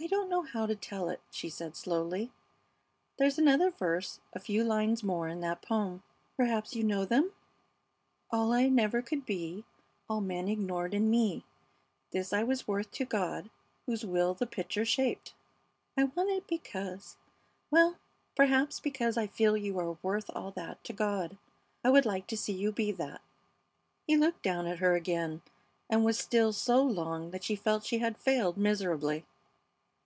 "I 0.00 0.06
don't 0.08 0.28
know 0.28 0.42
how 0.42 0.66
to 0.66 0.74
tell 0.74 1.08
it," 1.08 1.20
she 1.30 1.48
said, 1.48 1.76
slowly. 1.76 2.32
"There's 3.16 3.38
another 3.38 3.70
verse, 3.70 4.18
a 4.32 4.40
few 4.40 4.64
lines 4.64 5.04
more 5.04 5.28
in 5.28 5.40
that 5.40 5.62
poem, 5.62 6.02
perhaps 6.36 6.74
you 6.74 6.82
know 6.82 7.04
them? 7.04 7.32
'All 8.30 8.52
I 8.52 8.68
never 8.68 9.00
could 9.02 9.24
be, 9.24 9.64
All, 10.10 10.20
men 10.20 10.48
ignored 10.48 10.94
in 10.94 11.10
me, 11.10 11.44
This 12.10 12.32
I 12.32 12.42
was 12.42 12.66
worth 12.66 12.90
to 12.92 13.04
God, 13.04 13.50
whose 13.86 14.04
wheel 14.04 14.34
the 14.34 14.48
pitcher 14.48 14.84
shaped.' 14.84 15.32
I 15.96 16.04
want 16.04 16.28
it 16.30 16.46
because 16.48 17.16
well, 17.70 17.96
perhaps 18.34 18.80
because 18.80 19.16
I 19.16 19.28
feel 19.28 19.56
you 19.56 19.78
are 19.78 19.96
worth 20.02 20.28
all 20.34 20.50
that 20.50 20.82
to 20.84 20.92
God. 20.92 21.38
I 21.84 21.90
would 21.90 22.04
like 22.04 22.26
to 22.26 22.36
see 22.36 22.52
you 22.52 22.72
be 22.72 22.90
that." 22.92 23.22
He 24.08 24.16
looked 24.16 24.42
down 24.42 24.66
at 24.66 24.80
her 24.80 24.96
again, 24.96 25.42
and 25.88 26.04
was 26.04 26.18
still 26.18 26.52
so 26.52 26.82
long 26.82 27.30
that 27.30 27.44
she 27.44 27.54
felt 27.54 27.84
she 27.86 27.98
had 27.98 28.18
failed 28.18 28.56
miserably. 28.58 29.24